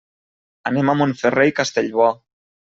[0.71, 2.11] Anem a Montferrer i Castellbò.